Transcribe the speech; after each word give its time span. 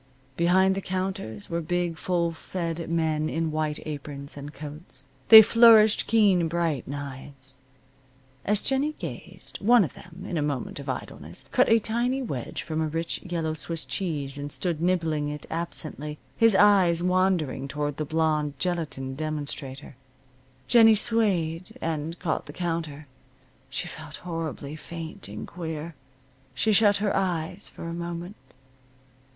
Behind 0.35 0.73
the 0.73 0.81
counters 0.81 1.47
were 1.47 1.61
big, 1.61 1.95
full 1.95 2.31
fed 2.31 2.89
men 2.89 3.29
in 3.29 3.51
white 3.51 3.77
aprons, 3.85 4.35
and 4.35 4.51
coats. 4.51 5.03
They 5.27 5.43
flourished 5.43 6.07
keen 6.07 6.47
bright 6.47 6.87
knives. 6.87 7.59
As 8.43 8.63
Jennie 8.63 8.95
gazed, 8.97 9.59
one 9.61 9.83
of 9.83 9.93
them, 9.93 10.25
in 10.27 10.39
a 10.39 10.41
moment 10.41 10.79
of 10.79 10.89
idleness, 10.89 11.45
cut 11.51 11.69
a 11.69 11.77
tiny 11.77 12.19
wedge 12.19 12.63
from 12.63 12.81
a 12.81 12.87
rich 12.87 13.21
yellow 13.21 13.53
Swiss 13.53 13.85
cheese 13.85 14.39
and 14.39 14.51
stood 14.51 14.81
nibbling 14.81 15.29
it 15.29 15.45
absently, 15.51 16.17
his 16.35 16.55
eyes 16.55 17.03
wandering 17.03 17.67
toward 17.67 17.97
the 17.97 18.03
blonde 18.03 18.55
gelatine 18.57 19.13
demonstrator. 19.13 19.95
Jennie 20.67 20.95
swayed, 20.95 21.77
and 21.79 22.17
caught 22.17 22.47
the 22.47 22.53
counter. 22.53 23.05
She 23.69 23.87
felt 23.87 24.15
horribly 24.25 24.75
faint 24.75 25.27
and 25.27 25.47
queer. 25.47 25.93
She 26.55 26.73
shut 26.73 26.97
her 26.97 27.15
eyes 27.15 27.69
for 27.69 27.83
a 27.83 27.93
moment. 27.93 28.35